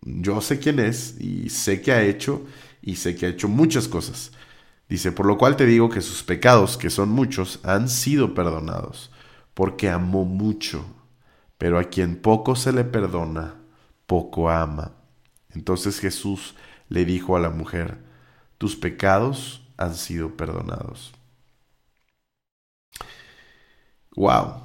[0.02, 2.44] yo sé quién es y sé que ha hecho
[2.82, 4.32] y sé que ha hecho muchas cosas.
[4.90, 9.11] Dice, por lo cual te digo que sus pecados, que son muchos, han sido perdonados,
[9.54, 10.86] porque amó mucho,
[11.58, 13.56] pero a quien poco se le perdona,
[14.06, 14.94] poco ama.
[15.50, 16.56] Entonces Jesús
[16.90, 18.00] le dijo a la mujer,
[18.58, 21.14] tus pecados han sido perdonados.
[24.16, 24.64] Wow,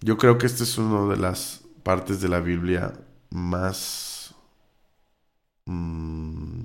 [0.00, 2.94] yo creo que esta es una de las partes de la Biblia
[3.30, 4.34] más,
[5.66, 6.62] mm,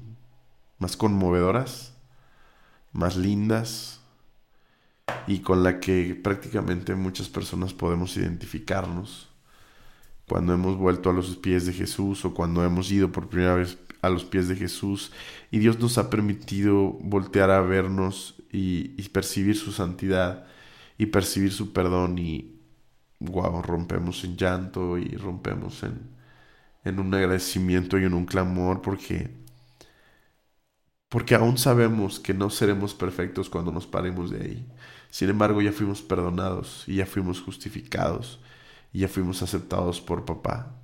[0.80, 1.94] más conmovedoras,
[2.94, 4.01] más lindas
[5.28, 9.30] y con la que prácticamente muchas personas podemos identificarnos
[10.28, 13.78] cuando hemos vuelto a los pies de Jesús o cuando hemos ido por primera vez
[14.02, 15.12] a los pies de Jesús.
[15.52, 20.46] Y Dios nos ha permitido voltear a vernos y, percibir su santidad
[20.98, 22.60] y percibir su perdón y
[23.20, 26.00] wow, rompemos en llanto y rompemos en,
[26.86, 29.41] en un agradecimiento y en un clamor porque
[31.12, 34.68] porque aún sabemos que no seremos perfectos cuando nos paremos de ahí.
[35.12, 38.40] Sin embargo, ya fuimos perdonados y ya fuimos justificados
[38.92, 40.82] y ya fuimos aceptados por papá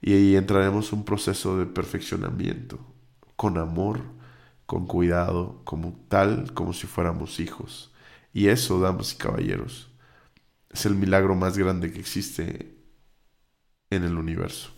[0.00, 2.78] y ahí entraremos un proceso de perfeccionamiento,
[3.36, 4.02] con amor,
[4.66, 7.92] con cuidado, como tal, como si fuéramos hijos.
[8.32, 9.90] Y eso, damas y caballeros,
[10.70, 12.76] es el milagro más grande que existe
[13.90, 14.70] en el universo.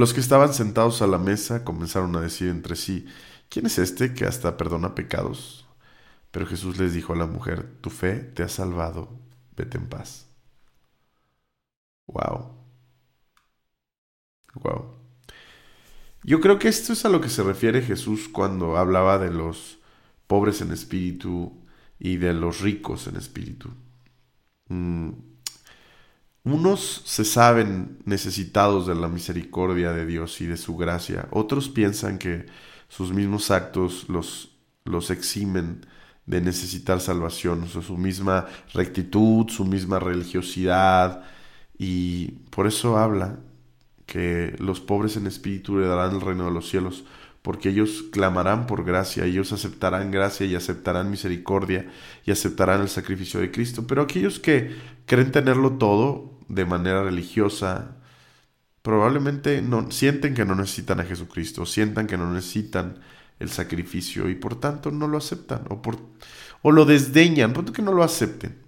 [0.00, 3.06] Los que estaban sentados a la mesa comenzaron a decir entre sí,
[3.48, 5.66] ¿quién es este que hasta perdona pecados?
[6.30, 9.10] Pero Jesús les dijo a la mujer, tu fe te ha salvado,
[9.56, 10.26] vete en paz.
[12.06, 12.50] Wow.
[14.54, 14.94] Wow.
[16.22, 19.78] Yo creo que esto es a lo que se refiere Jesús cuando hablaba de los
[20.26, 21.52] pobres en espíritu
[21.98, 23.70] y de los ricos en espíritu.
[24.68, 25.10] Mm,
[26.44, 32.18] unos se saben necesitados de la misericordia de Dios y de su gracia, otros piensan
[32.18, 32.46] que
[32.88, 35.86] sus mismos actos los, los eximen
[36.26, 41.24] de necesitar salvación, o su misma rectitud, su misma religiosidad,
[41.78, 43.38] y por eso habla
[44.06, 47.04] que los pobres en espíritu le darán el reino de los cielos,
[47.42, 51.90] porque ellos clamarán por gracia, ellos aceptarán gracia y aceptarán misericordia
[52.24, 53.86] y aceptarán el sacrificio de Cristo.
[53.86, 54.76] Pero aquellos que
[55.06, 57.96] creen tenerlo todo de manera religiosa,
[58.82, 63.00] probablemente no, sienten que no necesitan a Jesucristo, sientan que no necesitan
[63.38, 65.98] el sacrificio y por tanto no lo aceptan o, por,
[66.62, 68.58] o lo desdeñan, por que no lo acepten.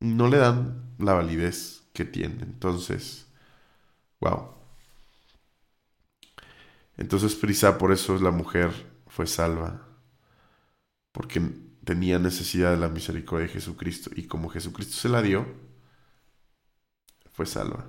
[0.00, 2.42] No le dan la validez que tiene.
[2.42, 3.26] Entonces,
[4.20, 4.59] Wow.
[7.00, 8.70] Entonces Prisa, por eso la mujer
[9.08, 9.88] fue salva,
[11.12, 11.40] porque
[11.82, 15.46] tenía necesidad de la misericordia de Jesucristo y como Jesucristo se la dio,
[17.32, 17.86] fue salva.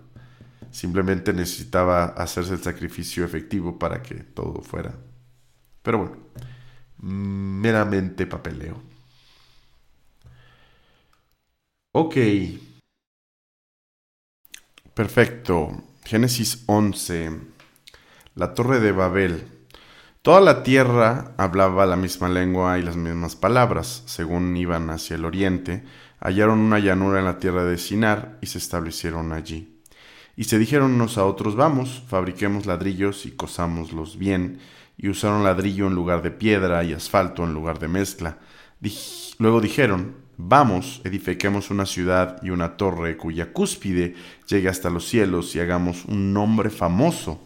[0.71, 4.97] Simplemente necesitaba hacerse el sacrificio efectivo para que todo fuera.
[5.82, 6.17] Pero bueno,
[7.00, 8.82] meramente papeleo.
[11.91, 12.15] Ok.
[14.93, 15.84] Perfecto.
[16.06, 17.51] Génesis 11.
[18.34, 19.44] La torre de Babel.
[20.22, 24.04] Toda la tierra hablaba la misma lengua y las mismas palabras.
[24.06, 25.84] Según iban hacia el oriente,
[26.22, 29.82] hallaron una llanura en la tierra de Sinar y se establecieron allí.
[30.38, 34.60] Y se dijeron unos a otros, vamos, fabriquemos ladrillos y cosámoslos bien.
[34.96, 38.38] Y usaron ladrillo en lugar de piedra y asfalto en lugar de mezcla.
[39.39, 44.15] Luego dijeron, Vamos, edifiquemos una ciudad y una torre cuya cúspide
[44.48, 47.39] llegue hasta los cielos y hagamos un nombre famoso,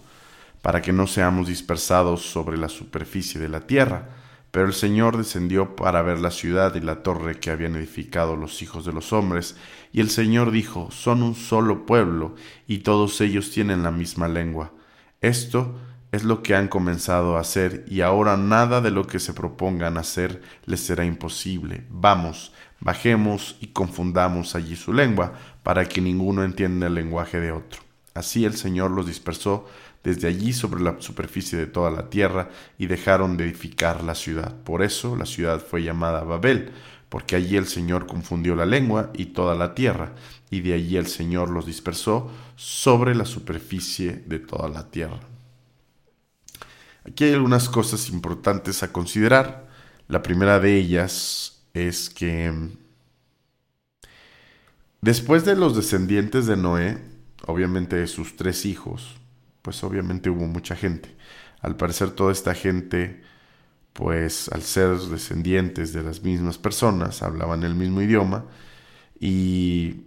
[0.65, 4.09] para que no seamos dispersados sobre la superficie de la tierra.
[4.49, 8.63] Pero el Señor descendió para ver la ciudad y la torre que habían edificado los
[8.63, 9.55] hijos de los hombres,
[9.91, 12.33] y el Señor dijo, son un solo pueblo,
[12.65, 14.71] y todos ellos tienen la misma lengua.
[15.21, 15.79] Esto
[16.11, 19.99] es lo que han comenzado a hacer, y ahora nada de lo que se propongan
[19.99, 21.85] hacer les será imposible.
[21.91, 27.85] Vamos, Bajemos y confundamos allí su lengua, para que ninguno entienda el lenguaje de otro.
[28.15, 29.67] Así el Señor los dispersó
[30.05, 34.55] desde allí sobre la superficie de toda la tierra y dejaron de edificar la ciudad.
[34.63, 36.71] Por eso la ciudad fue llamada Babel,
[37.09, 40.13] porque allí el Señor confundió la lengua y toda la tierra,
[40.51, 45.21] y de allí el Señor los dispersó sobre la superficie de toda la tierra.
[47.03, 49.67] Aquí hay algunas cosas importantes a considerar.
[50.07, 52.53] La primera de ellas es que
[55.01, 57.01] después de los descendientes de Noé,
[57.47, 59.15] obviamente sus tres hijos,
[59.65, 61.09] pues obviamente hubo mucha gente.
[61.59, 63.23] Al parecer toda esta gente,
[63.93, 68.45] pues al ser descendientes de las mismas personas, hablaban el mismo idioma
[69.19, 70.03] y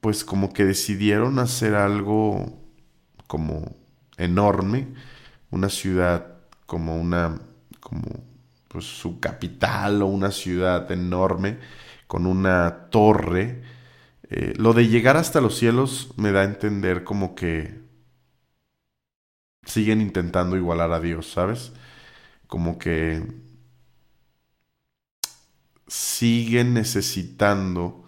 [0.00, 2.60] pues como que decidieron hacer algo
[3.26, 3.74] como
[4.18, 4.86] enorme,
[5.50, 6.36] una ciudad
[6.66, 7.40] como una
[7.80, 8.04] como
[8.68, 11.58] pues, su capital o una ciudad enorme
[12.06, 13.62] con una torre.
[14.30, 17.82] Eh, lo de llegar hasta los cielos me da a entender como que
[19.64, 21.72] siguen intentando igualar a Dios, ¿sabes?
[22.48, 23.22] Como que
[25.86, 28.04] siguen necesitando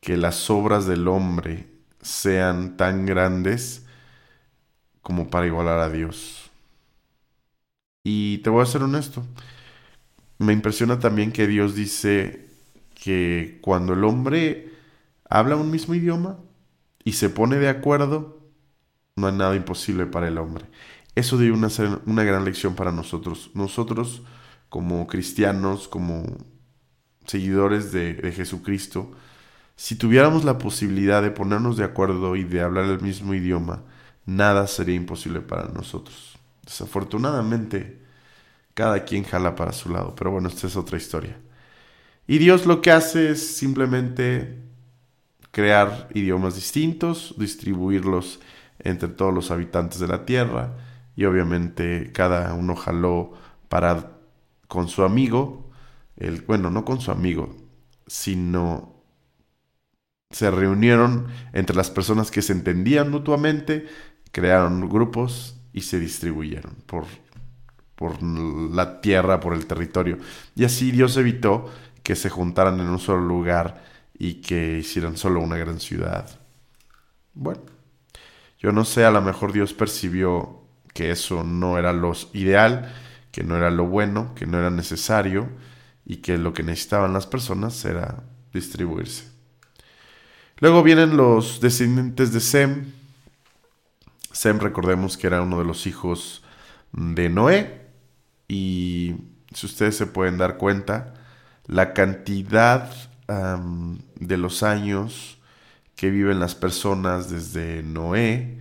[0.00, 1.68] que las obras del hombre
[2.02, 3.86] sean tan grandes
[5.02, 6.50] como para igualar a Dios.
[8.04, 9.24] Y te voy a ser honesto,
[10.38, 12.48] me impresiona también que Dios dice
[12.94, 14.72] que cuando el hombre
[15.28, 16.38] habla un mismo idioma
[17.04, 18.35] y se pone de acuerdo,
[19.16, 20.66] no hay nada imposible para el hombre.
[21.14, 23.50] Eso debe una, ser una gran lección para nosotros.
[23.54, 24.22] Nosotros,
[24.68, 26.24] como cristianos, como
[27.26, 29.12] seguidores de, de Jesucristo,
[29.74, 33.82] si tuviéramos la posibilidad de ponernos de acuerdo y de hablar el mismo idioma,
[34.26, 36.38] nada sería imposible para nosotros.
[36.64, 38.02] Desafortunadamente,
[38.74, 41.38] cada quien jala para su lado, pero bueno, esta es otra historia.
[42.26, 44.58] Y Dios lo que hace es simplemente
[45.52, 48.40] crear idiomas distintos, distribuirlos
[48.78, 50.76] entre todos los habitantes de la tierra
[51.16, 53.32] y obviamente cada uno jaló
[53.68, 54.12] para
[54.68, 55.70] con su amigo,
[56.16, 57.54] el, bueno, no con su amigo,
[58.06, 59.02] sino
[60.30, 63.86] se reunieron entre las personas que se entendían mutuamente,
[64.32, 67.06] crearon grupos y se distribuyeron por
[67.96, 70.18] por la tierra, por el territorio.
[70.54, 71.68] Y así Dios evitó
[72.02, 73.82] que se juntaran en un solo lugar
[74.16, 76.38] y que hicieran solo una gran ciudad.
[77.34, 77.62] Bueno,
[78.58, 80.62] yo no sé, a lo mejor Dios percibió
[80.94, 82.92] que eso no era lo ideal,
[83.30, 85.48] que no era lo bueno, que no era necesario
[86.06, 89.24] y que lo que necesitaban las personas era distribuirse.
[90.58, 92.92] Luego vienen los descendientes de Sem.
[94.32, 96.42] Sem, recordemos que era uno de los hijos
[96.92, 97.88] de Noé.
[98.48, 99.16] Y
[99.52, 101.12] si ustedes se pueden dar cuenta,
[101.66, 102.90] la cantidad
[103.28, 105.35] de los años
[105.96, 108.60] que viven las personas desde Noé,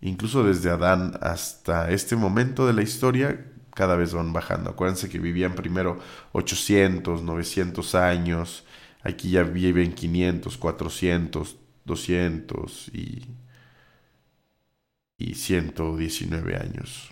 [0.00, 4.70] incluso desde Adán hasta este momento de la historia, cada vez van bajando.
[4.70, 5.98] Acuérdense que vivían primero
[6.32, 8.64] 800, 900 años,
[9.02, 13.22] aquí ya viven 500, 400, 200 y,
[15.18, 17.10] y 119 años.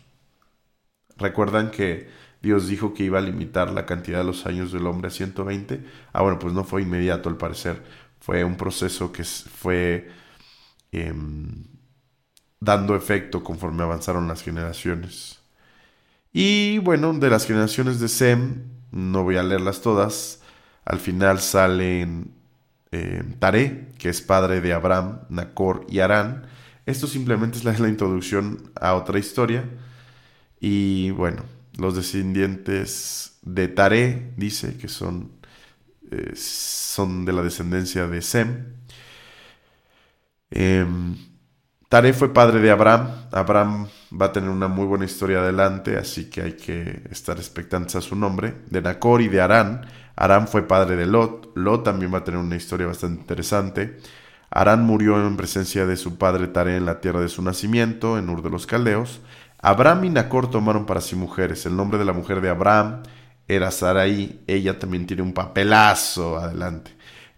[1.16, 2.08] ¿Recuerdan que
[2.42, 5.84] Dios dijo que iba a limitar la cantidad de los años del hombre a 120?
[6.12, 7.82] Ah, bueno, pues no fue inmediato al parecer.
[8.22, 10.08] Fue un proceso que fue
[10.92, 11.64] em,
[12.60, 15.40] dando efecto conforme avanzaron las generaciones.
[16.32, 18.62] Y bueno, de las generaciones de Sem,
[18.92, 20.40] no voy a leerlas todas,
[20.84, 22.32] al final salen
[22.92, 26.46] eh, Taré, que es padre de Abraham, Nacor y Arán.
[26.86, 29.64] Esto simplemente es la, introducción a otra historia.
[30.60, 31.42] Y bueno,
[31.76, 35.32] los descendientes de Taré, dice que son,
[36.12, 38.74] eh, son de la descendencia de Sem.
[40.50, 41.16] Em,
[41.88, 43.08] Taré fue padre de Abraham.
[43.32, 43.86] Abraham
[44.18, 48.00] va a tener una muy buena historia adelante, así que hay que estar expectantes a
[48.00, 48.54] su nombre.
[48.70, 49.86] De Nacor y de Arán.
[50.16, 51.52] Arán fue padre de Lot.
[51.54, 53.98] Lot también va a tener una historia bastante interesante.
[54.50, 58.28] Arán murió en presencia de su padre Taré en la tierra de su nacimiento, en
[58.28, 59.20] Ur de los Caldeos.
[59.58, 61.64] Abraham y Nacor tomaron para sí mujeres.
[61.66, 63.02] El nombre de la mujer de Abraham
[63.48, 64.40] era Sarai.
[64.46, 66.92] Ella también tiene un papelazo adelante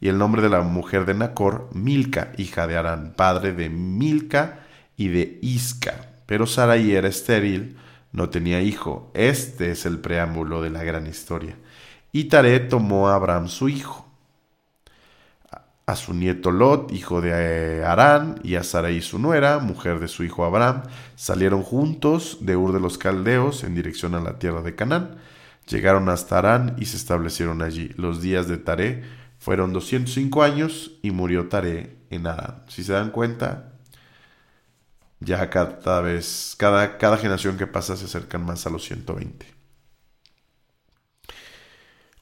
[0.04, 4.60] y el nombre de la mujer de Nacor, Milca, hija de Arán, padre de Milca
[4.98, 5.94] y de Isca.
[6.26, 7.78] Pero Sarai era estéril,
[8.12, 9.10] no tenía hijo.
[9.14, 11.56] Este es el preámbulo de la gran historia.
[12.12, 14.06] Y Taré tomó a Abraham su hijo,
[15.86, 20.22] a su nieto Lot, hijo de Arán, y a Sarai su nuera, mujer de su
[20.22, 20.82] hijo Abraham,
[21.16, 25.16] salieron juntos de Ur de los Caldeos en dirección a la tierra de Canaán.
[25.68, 27.90] Llegaron hasta Arán y se establecieron allí.
[27.96, 29.02] Los días de Taré
[29.38, 32.64] fueron 205 años y murió Taré en Adán.
[32.68, 33.72] Si se dan cuenta,
[35.20, 39.46] ya cada vez, cada, cada generación que pasa se acercan más a los 120.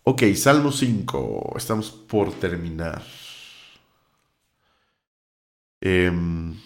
[0.04, 1.54] Ok, Salmo 5.
[1.56, 3.02] Estamos por terminar.
[5.80, 6.56] Em,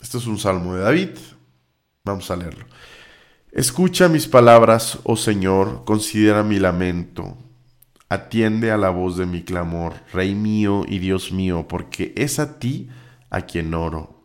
[0.00, 1.10] esto es un salmo de David.
[2.04, 2.66] Vamos a leerlo.
[3.52, 7.36] Escucha mis palabras, oh Señor, considera mi lamento
[8.12, 12.58] Atiende a la voz de mi clamor, Rey mío y Dios mío, porque es a
[12.58, 12.88] ti
[13.30, 14.24] a quien oro.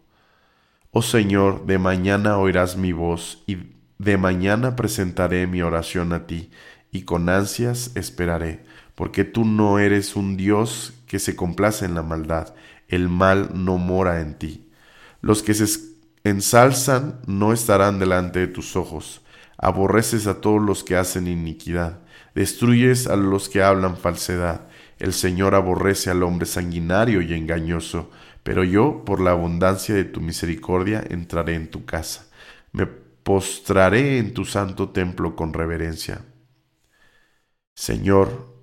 [0.90, 3.58] Oh Señor, de mañana oirás mi voz y
[4.00, 6.50] de mañana presentaré mi oración a ti
[6.92, 8.66] y con ansias esperaré,
[8.96, 12.56] porque tú no eres un Dios que se complace en la maldad,
[12.88, 14.68] el mal no mora en ti.
[15.22, 15.95] Los que se
[16.26, 19.22] ensalzan no estarán delante de tus ojos,
[19.58, 22.02] aborreces a todos los que hacen iniquidad
[22.36, 24.68] Destruyes a los que hablan falsedad.
[25.00, 28.12] El Señor aborrece al hombre sanguinario y engañoso,
[28.44, 32.28] pero yo, por la abundancia de tu misericordia, entraré en tu casa.
[32.74, 36.26] Me postraré en tu santo templo con reverencia.
[37.74, 38.54] Señor,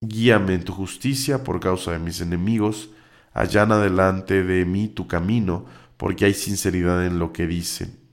[0.00, 2.90] guíame en tu justicia por causa de mis enemigos,
[3.40, 5.66] allana delante de mí tu camino,
[5.96, 8.06] porque hay sinceridad en lo que dicen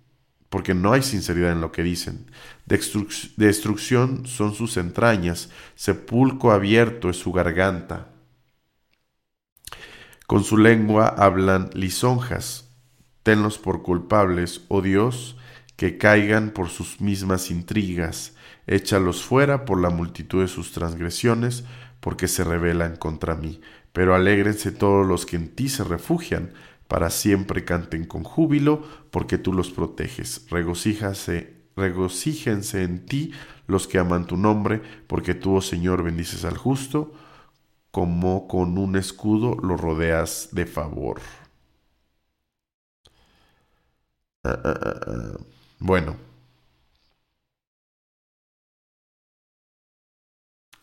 [0.54, 2.28] porque no hay sinceridad en lo que dicen.
[2.68, 8.10] Destrucción son sus entrañas, sepulcro abierto es su garganta.
[10.28, 12.70] Con su lengua hablan lisonjas.
[13.24, 15.38] Tenlos por culpables, oh Dios,
[15.76, 18.36] que caigan por sus mismas intrigas.
[18.68, 21.64] Échalos fuera por la multitud de sus transgresiones,
[22.00, 23.60] porque se rebelan contra mí.
[23.94, 26.52] Pero alégrense todos los que en ti se refugian,
[26.88, 30.46] para siempre canten con júbilo, porque tú los proteges.
[30.50, 33.32] Regocíjase, regocíjense en ti
[33.68, 37.14] los que aman tu nombre, porque tú, oh Señor, bendices al justo,
[37.92, 41.22] como con un escudo lo rodeas de favor.
[44.44, 45.38] Ah, ah, ah,
[45.80, 46.16] bueno.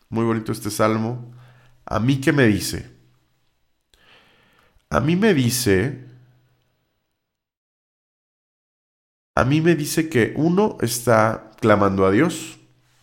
[0.09, 1.33] Muy bonito este salmo.
[1.85, 2.91] ¿A mí qué me dice?
[4.91, 6.03] A mí me dice,
[9.35, 12.59] a mí me dice que uno está clamando a Dios,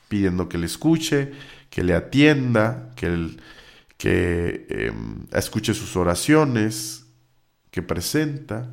[0.08, 1.32] pidiendo que le escuche,
[1.70, 3.36] que le atienda, que,
[3.96, 7.06] que em, escuche sus oraciones,
[7.70, 8.70] que presenta.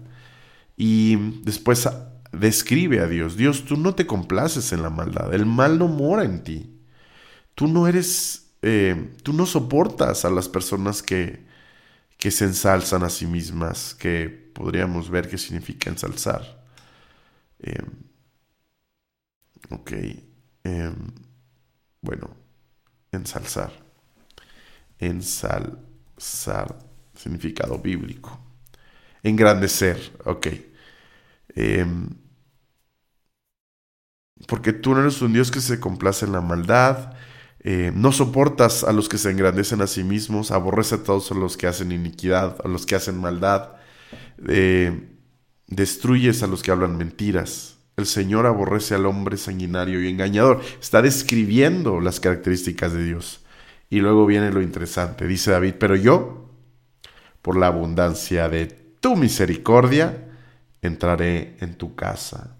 [0.76, 1.88] Y después
[2.34, 3.38] describe a Dios.
[3.38, 5.34] Dios, tú no te complaces en la maldad.
[5.34, 6.82] El mal no mora en ti.
[7.56, 11.46] Tú no eres, eh, tú no soportas a las personas que,
[12.18, 16.44] que se ensalzan a sí mismas, que podríamos ver qué significa ensalzar.
[17.60, 17.86] Em,
[19.70, 19.92] ok.
[20.64, 20.96] Em,
[22.02, 22.30] bueno,
[23.12, 23.72] ensalzar.
[25.00, 26.76] Ensalzar,
[27.16, 28.40] significado bíblico.
[29.24, 30.48] Engrandecer, ok.
[31.56, 32.10] Em,
[34.48, 37.14] porque tú no eres un Dios que se complace en la maldad,
[37.68, 41.58] eh, no soportas a los que se engrandecen a sí mismos, aborrece a todos los
[41.58, 43.72] que hacen iniquidad, a los que hacen maldad,
[44.48, 45.10] eh,
[45.66, 47.80] destruyes a los que hablan mentiras.
[47.98, 50.62] El Señor aborrece al hombre sanguinario y engañador.
[50.80, 53.44] Está describiendo las características de Dios.
[53.90, 55.26] Y luego viene lo interesante.
[55.26, 56.52] Dice David, pero yo,
[57.42, 60.30] por la abundancia de tu misericordia,
[60.84, 62.58] entraré en tu casa.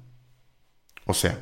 [1.06, 1.38] O sea,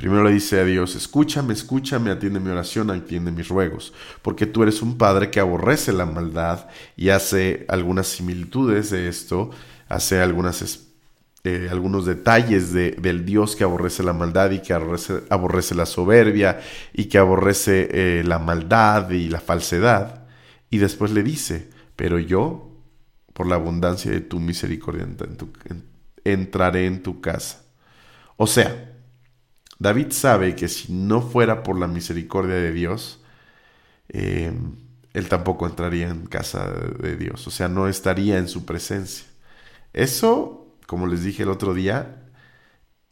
[0.00, 3.92] primero le dice a Dios, escúchame, escúchame, atiende mi oración, atiende mis ruegos,
[4.22, 9.50] porque tú eres un padre que aborrece la maldad y hace algunas similitudes de esto,
[9.90, 15.74] hace eh, algunos detalles de, del Dios que aborrece la maldad y que aborrece, aborrece
[15.74, 16.62] la soberbia
[16.94, 20.26] y que aborrece eh, la maldad y la falsedad.
[20.70, 22.70] Y después le dice, pero yo
[23.34, 25.06] por la abundancia de tu misericordia
[26.24, 27.66] entraré en tu casa.
[28.38, 28.89] O sea,
[29.80, 33.20] David sabe que si no fuera por la misericordia de Dios,
[34.10, 34.52] eh,
[35.14, 39.26] él tampoco entraría en casa de Dios, o sea, no estaría en su presencia.
[39.94, 42.22] Eso, como les dije el otro día,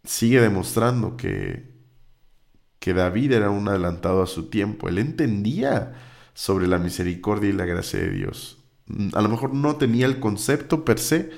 [0.05, 1.71] sigue demostrando que,
[2.79, 4.89] que David era un adelantado a su tiempo.
[4.89, 5.95] Él entendía
[6.35, 8.59] sobre la misericordia y la gracia de Dios.
[9.15, 11.31] A lo mejor no tenía el concepto per se,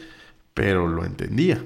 [0.55, 1.65] pero lo entendía.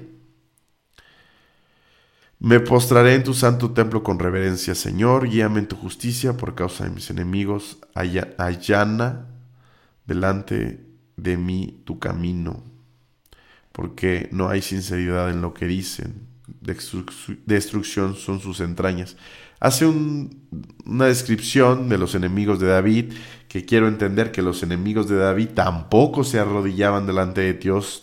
[2.39, 6.85] Me postraré en tu santo templo con reverencia, Señor, guíame en tu justicia por causa
[6.85, 9.27] de mis enemigos, allana
[10.07, 10.85] delante
[11.17, 12.63] de mí tu camino,
[13.73, 16.27] porque no hay sinceridad en lo que dicen,
[17.47, 19.17] destrucción son sus entrañas.
[19.61, 23.13] Hace una descripción de los enemigos de David
[23.49, 28.01] que quiero entender que los enemigos de David tampoco se arrodillaban delante de Dios,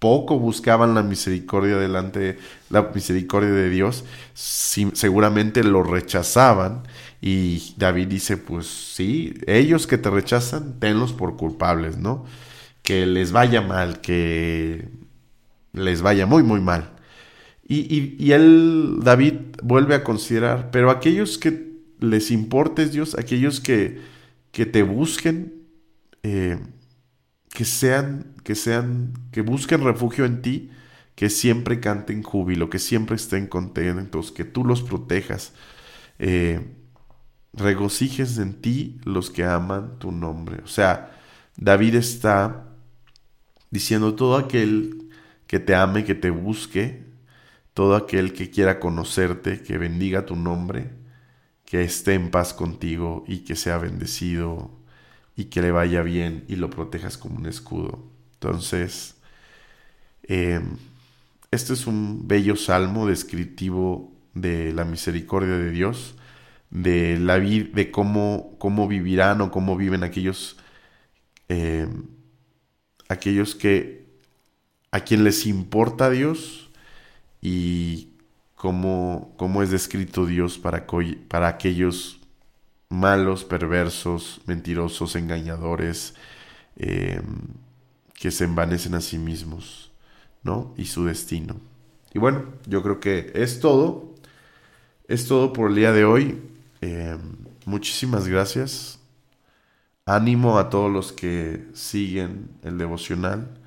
[0.00, 2.38] buscaban la misericordia delante
[2.70, 6.84] la misericordia de Dios, seguramente lo rechazaban
[7.20, 12.24] y David dice, pues sí, ellos que te rechazan, tenlos por culpables, ¿no?
[12.82, 14.88] Que les vaya mal, que
[15.72, 16.92] les vaya muy, muy mal.
[17.68, 21.70] Y, y, él, David, vuelve a considerar, pero aquellos que
[22.00, 24.00] les importes Dios, aquellos que,
[24.50, 25.54] que te busquen,
[26.22, 26.58] eh,
[27.52, 30.70] que sean, que sean, que busquen refugio en ti,
[31.14, 35.52] que siempre canten júbilo, que siempre estén contentos, que tú los protejas.
[36.18, 36.76] Eh,
[37.52, 40.62] regocijes en ti los que aman tu nombre.
[40.64, 41.18] O sea,
[41.56, 42.68] David está
[43.70, 45.10] diciendo todo aquel
[45.46, 47.04] que te ame, que te busque,
[47.74, 50.90] todo aquel que quiera conocerte, que bendiga tu nombre,
[51.64, 54.79] que esté en paz contigo y que sea bendecido
[55.40, 58.04] y que le vaya bien y lo protejas como un escudo.
[58.34, 59.16] Entonces,
[60.24, 60.76] em,
[61.50, 66.14] este es un bello salmo descriptivo de la misericordia de Dios,
[66.68, 70.58] de la de cómo, cómo vivirán o cómo viven aquellos,
[71.48, 72.04] em,
[73.08, 74.04] aquellos que
[74.92, 76.70] a quien les importa Dios
[77.40, 78.10] y
[78.56, 80.86] cómo, es descrito Dios para,
[81.28, 82.19] para aquellos
[82.90, 86.14] malos, perversos, mentirosos, engañadores,
[86.76, 87.24] em,
[88.14, 89.92] que se envanecen a sí mismos,
[90.42, 90.74] ¿no?
[90.76, 91.56] Y su destino.
[92.12, 94.14] Y bueno, yo creo que es todo.
[95.08, 96.42] Es todo por el día de hoy.
[96.80, 97.20] Em,
[97.64, 98.98] muchísimas gracias.
[100.06, 103.58] Ánimo a todos los que siguen el devocional.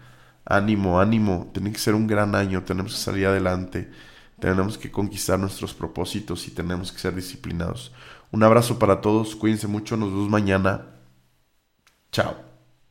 [0.46, 1.50] Ánimo, ánimo.
[1.54, 2.64] Tiene que ser un gran año.
[2.64, 3.90] Tenemos que salir adelante.
[4.40, 7.94] Tenemos que conquistar nuestros propósitos y tenemos que ser disciplinados.
[8.34, 10.88] Un abrazo para todos, cuídense mucho, nos vemos mañana.
[12.12, 12.53] Chao.